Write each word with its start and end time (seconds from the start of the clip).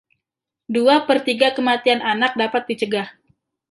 Dua 0.77 0.95
per 1.07 1.17
tiga 1.27 1.47
kematian 1.57 1.99
anak 2.13 2.31
dapat 2.41 2.63
dicegah. 2.69 3.07